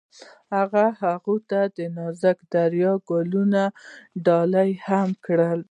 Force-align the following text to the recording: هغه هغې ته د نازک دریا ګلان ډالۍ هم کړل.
هغه 0.55 0.85
هغې 1.01 1.37
ته 1.49 1.61
د 1.77 1.79
نازک 1.97 2.37
دریا 2.53 2.93
ګلان 3.09 3.53
ډالۍ 4.25 4.71
هم 4.85 5.09
کړل. 5.25 5.61